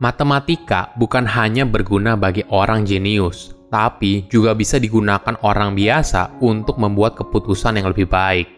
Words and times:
Matematika 0.00 0.96
bukan 0.96 1.28
hanya 1.28 1.68
berguna 1.68 2.16
bagi 2.16 2.40
orang 2.48 2.88
jenius, 2.88 3.52
tapi 3.68 4.24
juga 4.32 4.56
bisa 4.56 4.80
digunakan 4.80 5.36
orang 5.44 5.76
biasa 5.76 6.40
untuk 6.40 6.80
membuat 6.80 7.20
keputusan 7.20 7.76
yang 7.76 7.92
lebih 7.92 8.08
baik. 8.08 8.48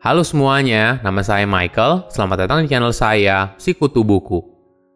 Halo 0.00 0.24
semuanya, 0.24 0.96
nama 1.04 1.20
saya 1.20 1.44
Michael. 1.44 2.08
Selamat 2.08 2.48
datang 2.48 2.64
di 2.64 2.72
channel 2.72 2.88
saya, 2.88 3.52
Sikutu 3.60 4.00
Buku. 4.00 4.40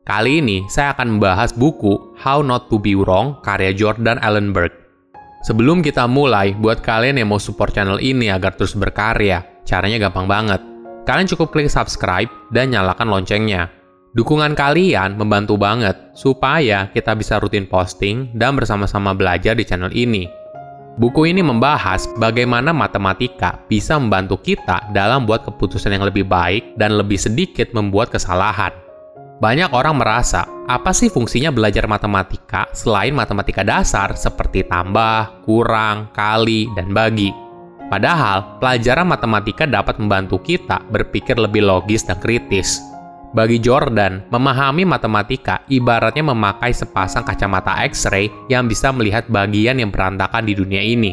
Kali 0.01 0.41
ini 0.41 0.65
saya 0.73 0.97
akan 0.97 1.21
membahas 1.21 1.53
buku 1.53 2.17
How 2.25 2.41
Not 2.41 2.73
to 2.73 2.81
Be 2.81 2.97
Wrong 2.97 3.45
karya 3.45 3.77
Jordan 3.77 4.17
Ellenberg. 4.25 4.73
Sebelum 5.45 5.85
kita 5.85 6.09
mulai, 6.09 6.57
buat 6.57 6.81
kalian 6.81 7.21
yang 7.21 7.29
mau 7.29 7.37
support 7.37 7.77
channel 7.77 8.01
ini 8.01 8.33
agar 8.33 8.57
terus 8.57 8.73
berkarya, 8.73 9.45
caranya 9.69 10.09
gampang 10.09 10.25
banget. 10.25 10.65
Kalian 11.05 11.29
cukup 11.29 11.53
klik 11.53 11.69
subscribe 11.69 12.33
dan 12.49 12.73
nyalakan 12.73 13.13
loncengnya 13.13 13.77
Dukungan 14.17 14.57
kalian 14.57 15.21
membantu 15.21 15.61
banget 15.61 15.93
supaya 16.17 16.89
kita 16.89 17.13
bisa 17.13 17.37
rutin 17.37 17.69
posting 17.69 18.33
dan 18.33 18.57
bersama-sama 18.57 19.13
belajar 19.13 19.53
di 19.53 19.61
channel 19.61 19.93
ini. 19.93 20.25
Buku 20.97 21.29
ini 21.29 21.45
membahas 21.45 22.09
bagaimana 22.17 22.73
matematika 22.73 23.61
bisa 23.69 24.01
membantu 24.01 24.41
kita 24.41 24.89
dalam 24.97 25.29
buat 25.29 25.45
keputusan 25.45 25.93
yang 25.93 26.09
lebih 26.09 26.25
baik 26.25 26.81
dan 26.81 26.97
lebih 26.97 27.21
sedikit 27.21 27.77
membuat 27.77 28.09
kesalahan. 28.09 28.73
Banyak 29.37 29.77
orang 29.77 30.01
merasa, 30.01 30.49
apa 30.65 30.97
sih 30.97 31.13
fungsinya 31.13 31.53
belajar 31.53 31.85
matematika 31.85 32.73
selain 32.73 33.13
matematika 33.13 33.61
dasar 33.61 34.17
seperti 34.17 34.65
tambah, 34.65 35.45
kurang, 35.45 36.09
kali, 36.17 36.73
dan 36.73 36.89
bagi? 36.97 37.29
Padahal, 37.93 38.57
pelajaran 38.65 39.13
matematika 39.13 39.69
dapat 39.69 40.01
membantu 40.01 40.41
kita 40.41 40.81
berpikir 40.89 41.37
lebih 41.37 41.69
logis 41.69 42.01
dan 42.09 42.17
kritis, 42.17 42.81
bagi 43.37 43.61
Jordan, 43.61 44.25
memahami 44.33 44.89
matematika 44.89 45.61
ibaratnya 45.69 46.25
memakai 46.25 46.73
sepasang 46.73 47.21
kacamata 47.21 47.85
X-ray 47.85 48.33
yang 48.49 48.65
bisa 48.65 48.89
melihat 48.97 49.29
bagian 49.29 49.77
yang 49.77 49.93
berantakan 49.93 50.49
di 50.49 50.57
dunia 50.57 50.81
ini. 50.81 51.13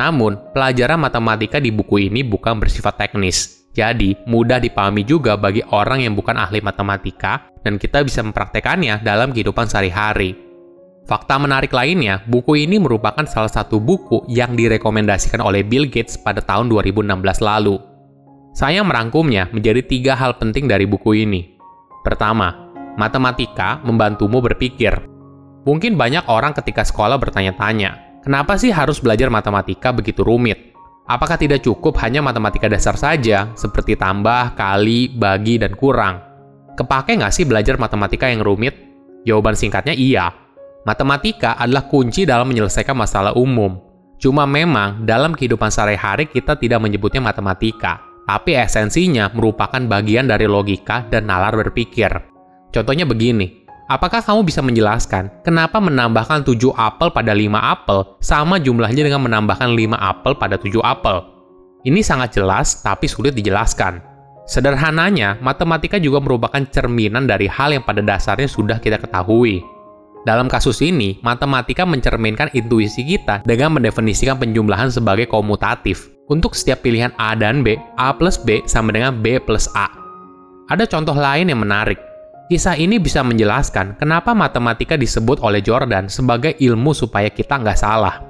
Namun, 0.00 0.40
pelajaran 0.56 0.96
matematika 0.96 1.60
di 1.60 1.68
buku 1.68 2.08
ini 2.08 2.24
bukan 2.24 2.56
bersifat 2.56 2.96
teknis, 2.96 3.68
jadi 3.76 4.16
mudah 4.24 4.64
dipahami 4.64 5.04
juga 5.04 5.36
bagi 5.36 5.60
orang 5.68 6.00
yang 6.00 6.16
bukan 6.16 6.40
ahli 6.40 6.64
matematika 6.64 7.52
dan 7.60 7.76
kita 7.76 8.00
bisa 8.00 8.24
mempraktekannya 8.24 9.04
dalam 9.04 9.36
kehidupan 9.36 9.68
sehari-hari. 9.68 10.32
Fakta 11.04 11.36
menarik 11.36 11.76
lainnya, 11.76 12.24
buku 12.24 12.64
ini 12.64 12.80
merupakan 12.80 13.28
salah 13.28 13.52
satu 13.52 13.76
buku 13.76 14.24
yang 14.32 14.56
direkomendasikan 14.56 15.44
oleh 15.44 15.60
Bill 15.60 15.84
Gates 15.92 16.16
pada 16.16 16.40
tahun 16.40 16.72
2016 16.72 17.20
lalu. 17.44 17.91
Saya 18.52 18.84
merangkumnya 18.84 19.48
menjadi 19.48 19.80
tiga 19.80 20.12
hal 20.12 20.36
penting 20.36 20.68
dari 20.68 20.84
buku 20.84 21.24
ini. 21.24 21.56
Pertama, 22.04 22.68
matematika 23.00 23.80
membantumu 23.80 24.44
berpikir. 24.44 24.92
Mungkin 25.64 25.96
banyak 25.96 26.28
orang 26.28 26.52
ketika 26.52 26.84
sekolah 26.84 27.16
bertanya-tanya, 27.16 28.20
kenapa 28.20 28.60
sih 28.60 28.68
harus 28.68 29.00
belajar 29.00 29.32
matematika 29.32 29.88
begitu 29.88 30.20
rumit? 30.20 30.76
Apakah 31.08 31.40
tidak 31.40 31.64
cukup 31.64 31.96
hanya 32.04 32.20
matematika 32.20 32.68
dasar 32.68 32.94
saja, 33.00 33.48
seperti 33.56 33.96
tambah, 33.96 34.52
kali, 34.52 35.08
bagi, 35.08 35.56
dan 35.56 35.72
kurang? 35.72 36.20
Kepake 36.76 37.16
nggak 37.16 37.32
sih 37.32 37.48
belajar 37.48 37.80
matematika 37.80 38.28
yang 38.28 38.44
rumit? 38.44 38.76
Jawaban 39.24 39.56
singkatnya 39.56 39.96
iya. 39.96 40.28
Matematika 40.84 41.56
adalah 41.56 41.88
kunci 41.88 42.28
dalam 42.28 42.52
menyelesaikan 42.52 42.94
masalah 42.94 43.32
umum. 43.32 43.80
Cuma 44.20 44.44
memang 44.44 45.08
dalam 45.08 45.32
kehidupan 45.32 45.72
sehari-hari 45.72 46.28
kita 46.28 46.58
tidak 46.58 46.78
menyebutnya 46.82 47.22
matematika, 47.22 48.11
tapi 48.32 48.56
esensinya 48.56 49.28
merupakan 49.36 49.76
bagian 49.76 50.24
dari 50.24 50.48
logika 50.48 51.04
dan 51.12 51.28
nalar 51.28 51.52
berpikir. 51.52 52.08
Contohnya 52.72 53.04
begini, 53.04 53.68
apakah 53.92 54.24
kamu 54.24 54.48
bisa 54.48 54.64
menjelaskan 54.64 55.44
kenapa 55.44 55.76
menambahkan 55.76 56.40
7 56.40 56.72
apel 56.72 57.12
pada 57.12 57.36
5 57.36 57.52
apel 57.52 58.16
sama 58.24 58.56
jumlahnya 58.56 59.04
dengan 59.04 59.28
menambahkan 59.28 59.76
5 59.76 60.00
apel 60.00 60.32
pada 60.40 60.56
7 60.56 60.80
apel? 60.80 61.28
Ini 61.84 62.00
sangat 62.00 62.40
jelas 62.40 62.80
tapi 62.80 63.04
sulit 63.04 63.36
dijelaskan. 63.36 64.00
Sederhananya, 64.48 65.36
matematika 65.44 66.00
juga 66.00 66.24
merupakan 66.24 66.64
cerminan 66.72 67.28
dari 67.28 67.52
hal 67.52 67.76
yang 67.76 67.84
pada 67.84 68.00
dasarnya 68.00 68.48
sudah 68.48 68.80
kita 68.80 68.96
ketahui. 68.96 69.60
Dalam 70.24 70.48
kasus 70.48 70.80
ini, 70.80 71.20
matematika 71.20 71.84
mencerminkan 71.84 72.48
intuisi 72.56 73.04
kita 73.04 73.44
dengan 73.44 73.76
mendefinisikan 73.76 74.40
penjumlahan 74.40 74.88
sebagai 74.88 75.28
komutatif. 75.28 76.08
Untuk 76.32 76.56
setiap 76.56 76.80
pilihan 76.80 77.12
A 77.20 77.36
dan 77.36 77.60
B, 77.60 77.76
A 78.00 78.16
plus 78.16 78.40
B 78.40 78.64
sama 78.64 78.88
dengan 78.96 79.20
B 79.20 79.36
plus 79.36 79.68
A. 79.76 79.92
Ada 80.72 80.88
contoh 80.88 81.12
lain 81.12 81.52
yang 81.52 81.60
menarik. 81.60 82.00
Kisah 82.48 82.72
ini 82.80 82.96
bisa 82.96 83.20
menjelaskan 83.20 84.00
kenapa 84.00 84.32
matematika 84.32 84.96
disebut 84.96 85.44
oleh 85.44 85.60
Jordan 85.60 86.08
sebagai 86.08 86.56
ilmu 86.56 86.96
supaya 86.96 87.28
kita 87.28 87.60
nggak 87.60 87.76
salah. 87.76 88.24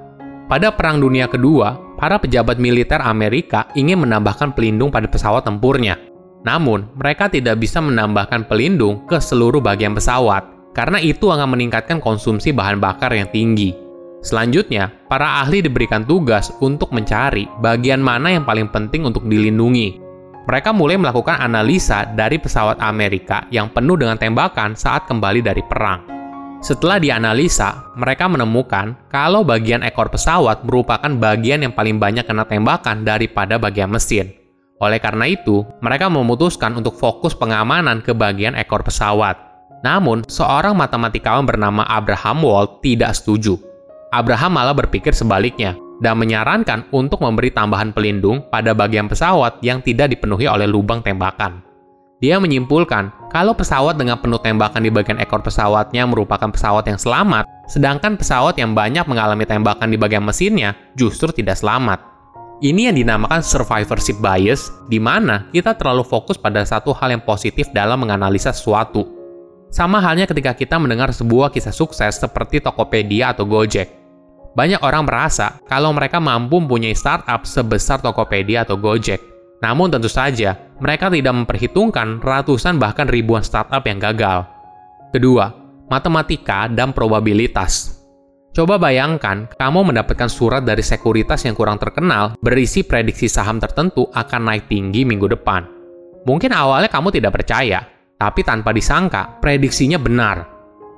Pada 0.50 0.74
Perang 0.74 0.98
Dunia 0.98 1.30
Kedua, 1.30 1.78
para 1.94 2.18
pejabat 2.18 2.58
militer 2.58 2.98
Amerika 2.98 3.70
ingin 3.78 4.02
menambahkan 4.02 4.50
pelindung 4.50 4.90
pada 4.90 5.06
pesawat 5.06 5.46
tempurnya. 5.46 5.94
Namun, 6.42 6.90
mereka 6.98 7.30
tidak 7.30 7.62
bisa 7.62 7.78
menambahkan 7.78 8.50
pelindung 8.50 9.06
ke 9.06 9.22
seluruh 9.22 9.62
bagian 9.62 9.94
pesawat 9.94 10.42
karena 10.74 10.98
itu 10.98 11.30
akan 11.30 11.54
meningkatkan 11.54 12.02
konsumsi 12.02 12.50
bahan 12.50 12.82
bakar 12.82 13.14
yang 13.14 13.30
tinggi. 13.30 13.81
Selanjutnya, 14.22 14.94
para 15.10 15.42
ahli 15.42 15.66
diberikan 15.66 16.06
tugas 16.06 16.54
untuk 16.62 16.94
mencari 16.94 17.50
bagian 17.58 17.98
mana 17.98 18.30
yang 18.30 18.46
paling 18.46 18.70
penting 18.70 19.02
untuk 19.02 19.26
dilindungi. 19.26 19.98
Mereka 20.46 20.70
mulai 20.70 20.94
melakukan 20.94 21.42
analisa 21.42 22.06
dari 22.06 22.38
pesawat 22.38 22.78
Amerika 22.78 23.46
yang 23.50 23.70
penuh 23.70 23.98
dengan 23.98 24.14
tembakan 24.18 24.78
saat 24.78 25.10
kembali 25.10 25.42
dari 25.42 25.62
perang. 25.66 26.06
Setelah 26.62 27.02
dianalisa, 27.02 27.90
mereka 27.98 28.30
menemukan 28.30 28.94
kalau 29.10 29.42
bagian 29.42 29.82
ekor 29.82 30.06
pesawat 30.06 30.62
merupakan 30.62 31.10
bagian 31.18 31.66
yang 31.66 31.74
paling 31.74 31.98
banyak 31.98 32.22
kena 32.22 32.46
tembakan 32.46 33.02
daripada 33.02 33.58
bagian 33.58 33.90
mesin. 33.90 34.30
Oleh 34.78 35.02
karena 35.02 35.26
itu, 35.26 35.66
mereka 35.82 36.06
memutuskan 36.06 36.78
untuk 36.78 36.94
fokus 36.94 37.34
pengamanan 37.34 37.98
ke 38.02 38.14
bagian 38.14 38.54
ekor 38.54 38.86
pesawat. 38.86 39.34
Namun, 39.82 40.22
seorang 40.30 40.78
matematikawan 40.78 41.42
bernama 41.42 41.82
Abraham 41.86 42.46
Wald 42.46 42.78
tidak 42.82 43.18
setuju. 43.18 43.71
Abraham 44.12 44.60
malah 44.60 44.76
berpikir 44.76 45.16
sebaliknya 45.16 45.72
dan 46.04 46.20
menyarankan 46.20 46.84
untuk 46.92 47.24
memberi 47.24 47.48
tambahan 47.48 47.96
pelindung 47.96 48.44
pada 48.52 48.76
bagian 48.76 49.08
pesawat 49.08 49.56
yang 49.64 49.80
tidak 49.80 50.12
dipenuhi 50.12 50.44
oleh 50.44 50.68
lubang 50.68 51.00
tembakan. 51.00 51.64
Dia 52.20 52.36
menyimpulkan 52.36 53.32
kalau 53.32 53.56
pesawat 53.56 53.96
dengan 53.96 54.20
penuh 54.20 54.36
tembakan 54.36 54.84
di 54.84 54.92
bagian 54.92 55.16
ekor 55.16 55.40
pesawatnya 55.40 56.04
merupakan 56.04 56.52
pesawat 56.52 56.84
yang 56.86 57.00
selamat, 57.00 57.48
sedangkan 57.72 58.20
pesawat 58.20 58.60
yang 58.60 58.76
banyak 58.76 59.08
mengalami 59.08 59.48
tembakan 59.48 59.88
di 59.88 59.96
bagian 59.96 60.22
mesinnya 60.22 60.76
justru 60.92 61.32
tidak 61.32 61.56
selamat. 61.56 61.98
Ini 62.62 62.92
yang 62.92 62.96
dinamakan 63.00 63.42
survivorship 63.42 64.20
bias, 64.22 64.70
di 64.86 65.00
mana 65.00 65.50
kita 65.50 65.74
terlalu 65.74 66.06
fokus 66.06 66.38
pada 66.38 66.62
satu 66.62 66.94
hal 66.94 67.16
yang 67.16 67.24
positif 67.24 67.66
dalam 67.74 67.98
menganalisa 68.06 68.54
sesuatu, 68.54 69.02
sama 69.72 69.98
halnya 70.04 70.28
ketika 70.28 70.52
kita 70.52 70.76
mendengar 70.76 71.10
sebuah 71.10 71.48
kisah 71.48 71.72
sukses 71.72 72.20
seperti 72.20 72.60
Tokopedia 72.60 73.32
atau 73.32 73.48
Gojek. 73.48 74.01
Banyak 74.52 74.84
orang 74.84 75.08
merasa 75.08 75.56
kalau 75.64 75.96
mereka 75.96 76.20
mampu 76.20 76.60
mempunyai 76.60 76.92
startup 76.92 77.48
sebesar 77.48 78.04
Tokopedia 78.04 78.68
atau 78.68 78.76
Gojek. 78.76 79.20
Namun 79.64 79.88
tentu 79.88 80.10
saja, 80.10 80.58
mereka 80.82 81.08
tidak 81.08 81.32
memperhitungkan 81.32 82.20
ratusan 82.20 82.76
bahkan 82.76 83.08
ribuan 83.08 83.40
startup 83.40 83.80
yang 83.86 84.02
gagal. 84.02 84.44
Kedua, 85.14 85.48
matematika 85.88 86.68
dan 86.68 86.92
probabilitas. 86.92 88.02
Coba 88.52 88.76
bayangkan, 88.76 89.48
kamu 89.56 89.88
mendapatkan 89.88 90.28
surat 90.28 90.60
dari 90.60 90.84
sekuritas 90.84 91.48
yang 91.48 91.56
kurang 91.56 91.80
terkenal 91.80 92.36
berisi 92.44 92.84
prediksi 92.84 93.24
saham 93.24 93.56
tertentu 93.56 94.04
akan 94.12 94.52
naik 94.52 94.68
tinggi 94.68 95.08
minggu 95.08 95.24
depan. 95.32 95.64
Mungkin 96.28 96.52
awalnya 96.52 96.92
kamu 96.92 97.08
tidak 97.16 97.40
percaya, 97.40 97.80
tapi 98.20 98.44
tanpa 98.44 98.76
disangka, 98.76 99.40
prediksinya 99.40 99.96
benar. 99.96 100.51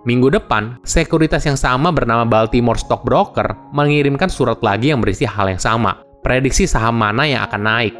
Minggu 0.05 0.29
depan, 0.29 0.77
sekuritas 0.85 1.49
yang 1.49 1.57
sama 1.57 1.89
bernama 1.89 2.29
Baltimore 2.29 2.77
Stock 2.77 3.09
Broker 3.09 3.57
mengirimkan 3.73 4.29
surat 4.29 4.61
lagi 4.61 4.93
yang 4.93 5.01
berisi 5.01 5.25
hal 5.25 5.49
yang 5.49 5.57
sama, 5.57 6.05
prediksi 6.21 6.69
saham 6.69 7.01
mana 7.01 7.25
yang 7.25 7.41
akan 7.49 7.63
naik. 7.65 7.95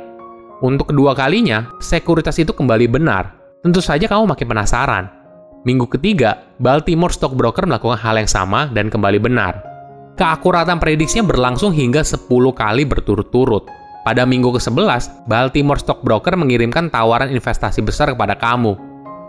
Untuk 0.61 0.93
kedua 0.93 1.17
kalinya, 1.17 1.73
sekuritas 1.81 2.37
itu 2.37 2.53
kembali 2.53 2.93
benar. 2.93 3.33
Tentu 3.65 3.81
saja 3.81 4.05
kamu 4.05 4.37
makin 4.37 4.47
penasaran. 4.53 5.05
Minggu 5.65 5.89
ketiga, 5.97 6.45
Baltimore 6.61 7.09
Stock 7.09 7.33
Broker 7.33 7.65
melakukan 7.65 7.97
hal 7.97 8.21
yang 8.21 8.29
sama 8.29 8.69
dan 8.69 8.93
kembali 8.93 9.17
benar. 9.17 9.65
Keakuratan 10.21 10.77
prediksinya 10.77 11.25
berlangsung 11.25 11.73
hingga 11.73 12.05
10 12.05 12.29
kali 12.53 12.85
berturut-turut. 12.85 13.65
Pada 14.05 14.29
minggu 14.29 14.53
ke-11, 14.61 15.25
Baltimore 15.25 15.81
Stock 15.81 16.05
Broker 16.05 16.37
mengirimkan 16.37 16.93
tawaran 16.93 17.33
investasi 17.33 17.81
besar 17.81 18.13
kepada 18.13 18.37
kamu, 18.37 18.77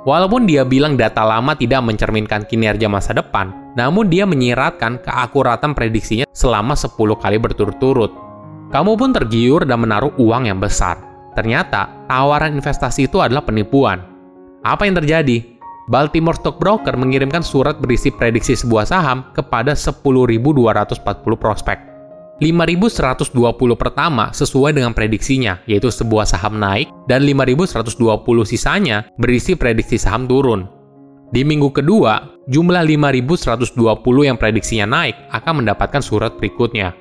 Walaupun 0.06 0.46
dia 0.46 0.62
bilang 0.62 0.94
data 0.94 1.25
lama 1.25 1.57
tidak 1.57 1.81
mencerminkan 1.81 2.46
kinerja 2.46 2.86
masa 2.86 3.18
depan, 3.18 3.74
namun 3.74 4.06
dia 4.06 4.30
menyiratkan 4.30 5.02
keakuratan 5.02 5.74
prediksinya 5.74 6.30
selama 6.30 6.78
10 6.78 6.94
kali 7.18 7.42
berturut-turut. 7.42 8.13
Kamu 8.69 9.02
pun 9.02 9.10
tergiur 9.18 9.66
dan 9.66 9.81
menaruh 9.81 10.13
uang 10.22 10.46
yang 10.46 10.62
besar. 10.62 11.02
Ternyata, 11.34 12.06
tawaran 12.06 12.54
investasi 12.54 13.10
itu 13.10 13.18
adalah 13.18 13.42
penipuan. 13.42 14.06
Apa 14.62 14.86
yang 14.86 14.94
terjadi? 15.02 15.42
Baltimore 15.90 16.38
Stock 16.38 16.62
Broker 16.62 16.94
mengirimkan 16.98 17.42
surat 17.42 17.81
berisi 17.81 18.13
prediksi 18.13 18.54
sebuah 18.54 18.86
saham 18.86 19.25
kepada 19.34 19.74
10.240 19.74 21.02
prospek. 21.34 21.94
5.120 22.36 23.32
pertama 23.80 24.36
sesuai 24.36 24.76
dengan 24.76 24.92
prediksinya, 24.92 25.64
yaitu 25.64 25.88
sebuah 25.88 26.28
saham 26.28 26.60
naik, 26.60 26.92
dan 27.08 27.24
5.120 27.24 27.96
sisanya 28.44 29.08
berisi 29.16 29.56
prediksi 29.56 29.96
saham 29.96 30.28
turun. 30.28 30.68
Di 31.32 31.48
minggu 31.48 31.72
kedua, 31.72 32.44
jumlah 32.52 32.84
5.120 32.84 34.28
yang 34.28 34.36
prediksinya 34.36 34.88
naik 34.88 35.16
akan 35.32 35.64
mendapatkan 35.64 36.04
surat 36.04 36.36
berikutnya. 36.36 36.92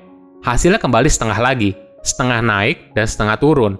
Hasilnya 0.47 0.79
kembali 0.79 1.11
setengah 1.11 1.39
lagi, 1.43 1.75
setengah 2.07 2.39
naik 2.39 2.95
dan 2.95 3.11
setengah 3.11 3.37
turun. 3.43 3.75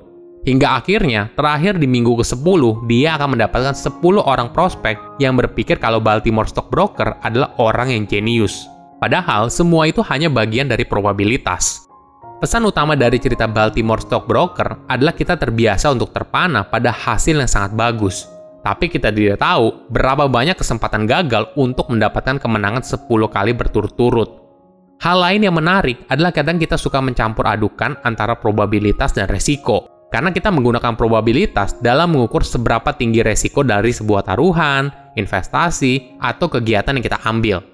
Hingga 0.45 0.77
akhirnya, 0.77 1.33
terakhir 1.33 1.81
di 1.81 1.89
minggu 1.89 2.21
ke-10, 2.21 2.85
dia 2.85 3.17
akan 3.17 3.39
mendapatkan 3.39 3.73
10 3.73 4.21
orang 4.21 4.53
prospek 4.53 5.17
yang 5.17 5.41
berpikir 5.41 5.81
kalau 5.81 6.03
Baltimore 6.03 6.45
Stock 6.45 6.69
Broker 6.69 7.17
adalah 7.25 7.57
orang 7.57 7.95
yang 7.95 8.05
jenius. 8.05 8.74
Padahal, 9.05 9.53
semua 9.53 9.85
itu 9.85 10.01
hanya 10.09 10.33
bagian 10.33 10.65
dari 10.65 10.89
probabilitas. 10.89 11.85
Pesan 12.41 12.65
utama 12.65 12.97
dari 12.97 13.21
cerita 13.21 13.45
Baltimore 13.45 14.01
Stock 14.01 14.25
Broker 14.25 14.89
adalah 14.89 15.13
kita 15.13 15.37
terbiasa 15.37 15.93
untuk 15.93 16.09
terpana 16.17 16.65
pada 16.65 16.89
hasil 16.89 17.37
yang 17.37 17.45
sangat 17.45 17.77
bagus. 17.77 18.25
Tapi 18.65 18.89
kita 18.89 19.13
tidak 19.13 19.45
tahu 19.45 19.93
berapa 19.93 20.25
banyak 20.25 20.57
kesempatan 20.57 21.05
gagal 21.05 21.53
untuk 21.53 21.93
mendapatkan 21.93 22.41
kemenangan 22.41 22.81
10 22.81 23.05
kali 23.29 23.53
berturut-turut. 23.53 24.41
Hal 25.05 25.21
lain 25.21 25.53
yang 25.53 25.53
menarik 25.61 26.09
adalah 26.09 26.33
kadang 26.33 26.57
kita 26.57 26.81
suka 26.81 27.05
mencampur 27.05 27.45
adukan 27.45 28.01
antara 28.09 28.41
probabilitas 28.41 29.13
dan 29.13 29.29
resiko 29.29 30.09
karena 30.09 30.33
kita 30.33 30.49
menggunakan 30.49 30.97
probabilitas 30.97 31.77
dalam 31.77 32.17
mengukur 32.17 32.41
seberapa 32.41 32.97
tinggi 32.97 33.21
resiko 33.21 33.61
dari 33.61 33.93
sebuah 33.93 34.33
taruhan, 34.33 34.89
investasi, 35.13 36.17
atau 36.25 36.49
kegiatan 36.49 36.97
yang 36.97 37.05
kita 37.05 37.21
ambil. 37.29 37.74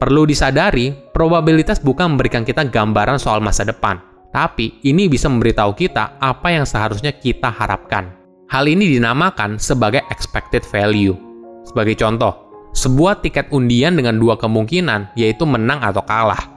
Perlu 0.00 0.24
disadari, 0.24 0.96
probabilitas 1.12 1.76
bukan 1.76 2.16
memberikan 2.16 2.40
kita 2.40 2.64
gambaran 2.64 3.20
soal 3.20 3.44
masa 3.44 3.68
depan, 3.68 4.00
tapi 4.32 4.80
ini 4.80 5.12
bisa 5.12 5.28
memberitahu 5.28 5.76
kita 5.76 6.16
apa 6.16 6.56
yang 6.56 6.64
seharusnya 6.64 7.12
kita 7.12 7.52
harapkan. 7.52 8.16
Hal 8.48 8.64
ini 8.64 8.96
dinamakan 8.96 9.60
sebagai 9.60 10.00
expected 10.08 10.64
value. 10.64 11.12
Sebagai 11.68 12.00
contoh, 12.00 12.32
sebuah 12.72 13.20
tiket 13.20 13.52
undian 13.52 13.92
dengan 13.92 14.16
dua 14.16 14.40
kemungkinan, 14.40 15.12
yaitu 15.20 15.44
menang 15.44 15.84
atau 15.84 16.00
kalah. 16.00 16.48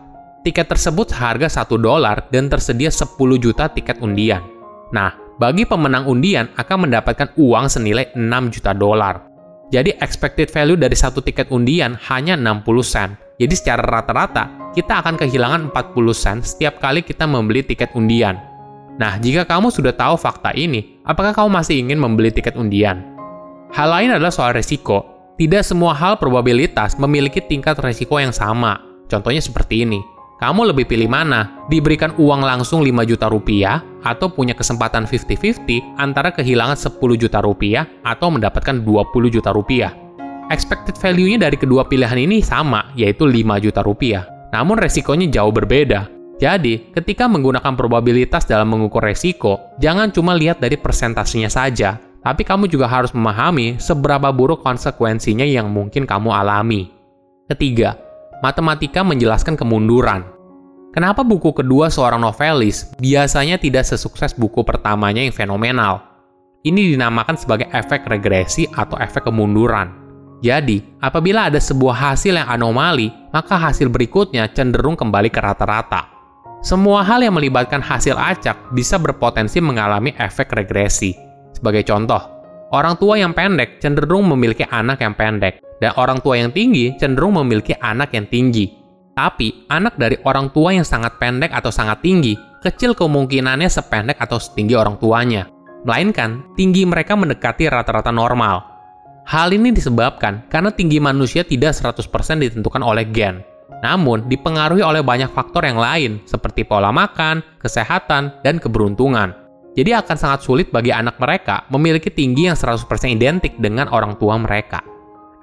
Tiket 0.48 0.72
tersebut 0.72 1.12
seharga 1.12 1.52
1 1.52 1.76
dolar 1.76 2.24
dan 2.32 2.48
tersedia 2.48 2.88
10 2.88 3.12
juta 3.44 3.68
tiket 3.68 4.00
undian. 4.00 4.40
Nah, 4.96 5.20
bagi 5.36 5.68
pemenang 5.68 6.08
undian 6.08 6.48
akan 6.56 6.88
mendapatkan 6.88 7.36
uang 7.36 7.68
senilai 7.68 8.08
6 8.16 8.56
juta 8.56 8.72
dolar. 8.72 9.28
Jadi 9.68 10.00
expected 10.00 10.48
value 10.48 10.80
dari 10.80 10.96
satu 10.96 11.20
tiket 11.20 11.52
undian 11.52 12.00
hanya 12.08 12.40
60 12.40 12.64
sen. 12.88 13.23
Jadi 13.38 13.54
secara 13.58 13.82
rata-rata, 13.82 14.72
kita 14.78 15.02
akan 15.02 15.18
kehilangan 15.18 15.74
40 15.74 16.14
sen 16.14 16.38
setiap 16.42 16.78
kali 16.82 17.02
kita 17.02 17.26
membeli 17.26 17.66
tiket 17.66 17.94
undian. 17.98 18.38
Nah, 18.98 19.18
jika 19.18 19.46
kamu 19.46 19.74
sudah 19.74 19.94
tahu 19.94 20.18
fakta 20.18 20.54
ini, 20.54 21.02
apakah 21.02 21.34
kamu 21.34 21.50
masih 21.50 21.82
ingin 21.82 21.98
membeli 21.98 22.30
tiket 22.30 22.54
undian? 22.54 23.02
Hal 23.74 23.90
lain 23.90 24.14
adalah 24.14 24.30
soal 24.30 24.54
resiko. 24.54 25.10
Tidak 25.34 25.66
semua 25.66 25.98
hal 25.98 26.22
probabilitas 26.22 26.94
memiliki 27.02 27.42
tingkat 27.42 27.82
resiko 27.82 28.22
yang 28.22 28.30
sama. 28.30 28.78
Contohnya 29.10 29.42
seperti 29.42 29.82
ini 29.82 29.98
kamu 30.44 30.76
lebih 30.76 30.92
pilih 30.92 31.08
mana? 31.08 31.64
Diberikan 31.72 32.12
uang 32.20 32.44
langsung 32.44 32.84
5 32.84 33.08
juta 33.08 33.32
rupiah 33.32 33.80
atau 34.04 34.28
punya 34.28 34.52
kesempatan 34.52 35.08
50-50 35.08 35.96
antara 35.96 36.36
kehilangan 36.36 36.76
10 36.76 37.00
juta 37.16 37.40
rupiah 37.40 37.88
atau 38.04 38.28
mendapatkan 38.28 38.84
20 38.84 39.32
juta 39.32 39.56
rupiah? 39.56 40.03
Expected 40.52 41.00
value-nya 41.00 41.48
dari 41.48 41.56
kedua 41.56 41.88
pilihan 41.88 42.20
ini 42.20 42.44
sama, 42.44 42.92
yaitu 43.00 43.24
5 43.24 43.64
juta 43.64 43.80
rupiah. 43.80 44.28
Namun 44.52 44.76
resikonya 44.76 45.32
jauh 45.32 45.56
berbeda. 45.56 46.12
Jadi, 46.42 46.92
ketika 46.92 47.30
menggunakan 47.32 47.78
probabilitas 47.80 48.44
dalam 48.44 48.68
mengukur 48.68 49.00
resiko, 49.00 49.72
jangan 49.80 50.12
cuma 50.12 50.36
lihat 50.36 50.60
dari 50.60 50.76
persentasenya 50.76 51.48
saja, 51.48 52.02
tapi 52.20 52.44
kamu 52.44 52.68
juga 52.68 52.92
harus 52.92 53.16
memahami 53.16 53.80
seberapa 53.80 54.28
buruk 54.36 54.60
konsekuensinya 54.60 55.48
yang 55.48 55.72
mungkin 55.72 56.04
kamu 56.04 56.36
alami. 56.36 56.92
Ketiga, 57.48 57.96
matematika 58.44 59.04
menjelaskan 59.08 59.56
kemunduran. 59.56 60.28
Kenapa 60.92 61.24
buku 61.26 61.56
kedua 61.56 61.88
seorang 61.90 62.22
novelis 62.22 62.92
biasanya 63.00 63.58
tidak 63.58 63.88
sesukses 63.88 64.36
buku 64.36 64.62
pertamanya 64.62 65.24
yang 65.24 65.34
fenomenal? 65.34 66.04
Ini 66.64 66.96
dinamakan 66.96 67.36
sebagai 67.40 67.68
efek 67.72 68.06
regresi 68.08 68.68
atau 68.68 69.00
efek 69.00 69.26
kemunduran. 69.26 70.03
Jadi, 70.44 70.84
apabila 71.00 71.48
ada 71.48 71.56
sebuah 71.56 72.12
hasil 72.12 72.36
yang 72.36 72.52
anomali, 72.52 73.08
maka 73.32 73.56
hasil 73.56 73.88
berikutnya 73.88 74.52
cenderung 74.52 75.00
kembali 75.00 75.32
ke 75.32 75.40
rata-rata. 75.40 76.12
Semua 76.60 77.00
hal 77.00 77.24
yang 77.24 77.40
melibatkan 77.40 77.80
hasil 77.80 78.20
acak 78.20 78.76
bisa 78.76 79.00
berpotensi 79.00 79.64
mengalami 79.64 80.12
efek 80.20 80.52
regresi. 80.52 81.16
Sebagai 81.56 81.88
contoh, 81.88 82.20
orang 82.76 83.00
tua 83.00 83.16
yang 83.16 83.32
pendek 83.32 83.80
cenderung 83.80 84.28
memiliki 84.28 84.68
anak 84.68 85.00
yang 85.00 85.16
pendek, 85.16 85.64
dan 85.80 85.96
orang 85.96 86.20
tua 86.20 86.36
yang 86.36 86.52
tinggi 86.52 86.92
cenderung 87.00 87.40
memiliki 87.40 87.72
anak 87.80 88.12
yang 88.12 88.28
tinggi. 88.28 88.68
Tapi, 89.16 89.72
anak 89.72 89.96
dari 89.96 90.20
orang 90.28 90.52
tua 90.52 90.76
yang 90.76 90.84
sangat 90.84 91.24
pendek 91.24 91.56
atau 91.56 91.72
sangat 91.72 92.04
tinggi, 92.04 92.36
kecil 92.60 92.92
kemungkinannya 93.00 93.72
sependek 93.72 94.20
atau 94.20 94.44
setinggi 94.44 94.76
orang 94.76 95.00
tuanya. 95.00 95.48
Melainkan, 95.88 96.52
tinggi 96.60 96.84
mereka 96.84 97.16
mendekati 97.16 97.72
rata-rata 97.72 98.12
normal. 98.12 98.73
Hal 99.24 99.56
ini 99.56 99.72
disebabkan 99.72 100.48
karena 100.52 100.70
tinggi 100.74 101.00
manusia 101.00 101.48
tidak 101.48 101.76
100% 101.76 102.04
ditentukan 102.44 102.84
oleh 102.84 103.08
gen, 103.08 103.40
namun 103.80 104.28
dipengaruhi 104.28 104.84
oleh 104.84 105.00
banyak 105.00 105.32
faktor 105.32 105.64
yang 105.64 105.80
lain 105.80 106.20
seperti 106.28 106.68
pola 106.68 106.92
makan, 106.92 107.40
kesehatan, 107.60 108.44
dan 108.44 108.60
keberuntungan. 108.60 109.32
Jadi 109.74 109.90
akan 109.96 110.18
sangat 110.20 110.46
sulit 110.46 110.70
bagi 110.70 110.94
anak 110.94 111.18
mereka 111.18 111.66
memiliki 111.74 112.14
tinggi 112.14 112.52
yang 112.52 112.58
100% 112.60 112.86
identik 113.10 113.58
dengan 113.58 113.90
orang 113.90 114.20
tua 114.22 114.38
mereka 114.38 114.94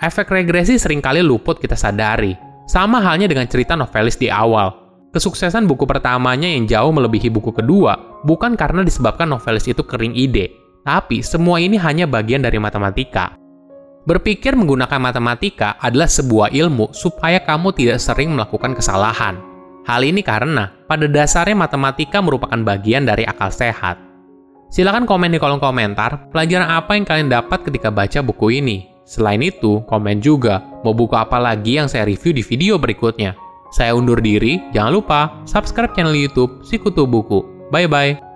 efek 0.00 0.32
regresi 0.32 0.80
sering 0.80 1.04
kali 1.04 1.20
luput 1.20 1.60
kita 1.60 1.76
sadari. 1.76 2.34
Sama 2.64 3.04
halnya 3.04 3.28
dengan 3.28 3.46
cerita 3.46 3.76
novelis 3.76 4.16
di 4.16 4.32
awal. 4.32 4.72
Kesuksesan 5.10 5.66
buku 5.66 5.84
pertamanya 5.84 6.46
yang 6.46 6.70
jauh 6.70 6.90
melebihi 6.94 7.28
buku 7.34 7.50
kedua 7.50 8.22
bukan 8.22 8.54
karena 8.54 8.86
disebabkan 8.86 9.26
novelis 9.26 9.66
itu 9.66 9.82
kering 9.82 10.14
ide, 10.14 10.54
tapi 10.86 11.18
semua 11.20 11.58
ini 11.58 11.74
hanya 11.76 12.06
bagian 12.06 12.46
dari 12.46 12.62
matematika. 12.62 13.39
Berpikir 14.08 14.56
menggunakan 14.56 14.96
matematika 14.96 15.76
adalah 15.76 16.08
sebuah 16.08 16.48
ilmu 16.56 16.96
supaya 16.96 17.36
kamu 17.44 17.76
tidak 17.76 18.00
sering 18.00 18.32
melakukan 18.32 18.72
kesalahan. 18.72 19.36
Hal 19.84 20.00
ini 20.00 20.24
karena 20.24 20.72
pada 20.88 21.04
dasarnya 21.04 21.56
matematika 21.56 22.24
merupakan 22.24 22.56
bagian 22.64 23.04
dari 23.04 23.28
akal 23.28 23.52
sehat. 23.52 24.00
Silahkan 24.70 25.04
komen 25.04 25.34
di 25.34 25.38
kolom 25.42 25.58
komentar 25.58 26.30
pelajaran 26.30 26.70
apa 26.70 26.94
yang 26.96 27.04
kalian 27.04 27.28
dapat 27.28 27.66
ketika 27.66 27.90
baca 27.90 28.22
buku 28.22 28.62
ini. 28.62 28.88
Selain 29.02 29.42
itu, 29.42 29.82
komen 29.90 30.22
juga 30.22 30.62
mau 30.86 30.94
buku 30.94 31.18
apa 31.18 31.42
lagi 31.42 31.76
yang 31.76 31.90
saya 31.90 32.06
review 32.06 32.30
di 32.30 32.46
video 32.46 32.78
berikutnya. 32.78 33.34
Saya 33.74 33.98
undur 33.98 34.22
diri, 34.22 34.62
jangan 34.70 34.92
lupa 34.94 35.20
subscribe 35.44 35.90
channel 35.92 36.14
YouTube 36.14 36.62
Sikutu 36.62 37.04
Buku. 37.10 37.42
Bye-bye. 37.74 38.29